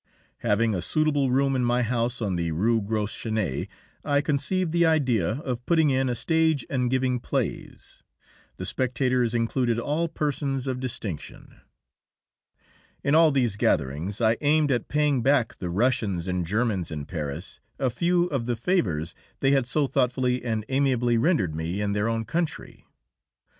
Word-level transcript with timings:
Having 0.39 0.73
a 0.73 0.81
suitable 0.81 1.29
room 1.29 1.55
in 1.55 1.63
my 1.63 1.83
house 1.83 2.23
on 2.23 2.35
the 2.35 2.51
Rue 2.51 2.81
Gros 2.81 3.11
Chenet, 3.13 3.67
I 4.03 4.19
conceived 4.21 4.71
the 4.71 4.83
idea 4.83 5.33
of 5.41 5.63
putting 5.67 5.91
in 5.91 6.09
a 6.09 6.15
stage 6.15 6.65
and 6.71 6.89
giving 6.89 7.19
plays. 7.19 8.01
The 8.57 8.65
spectators 8.65 9.35
included 9.35 9.77
all 9.77 10.07
persons 10.07 10.65
of 10.65 10.79
distinction. 10.79 11.61
In 13.03 13.13
all 13.13 13.31
these 13.31 13.55
gatherings 13.57 14.19
I 14.19 14.37
aimed 14.41 14.71
at 14.71 14.87
paying 14.87 15.21
back 15.21 15.57
the 15.59 15.69
Russians 15.69 16.25
and 16.27 16.47
Germans 16.47 16.89
in 16.89 17.05
Paris 17.05 17.59
a 17.77 17.91
few 17.91 18.25
of 18.25 18.47
the 18.47 18.55
favours 18.55 19.13
they 19.39 19.51
had 19.51 19.67
so 19.67 19.85
thoughtfully 19.85 20.43
and 20.43 20.65
amiably 20.67 21.19
rendered 21.19 21.53
me 21.53 21.79
in 21.79 21.93
their 21.93 22.09
own 22.09 22.25
country. 22.25 22.87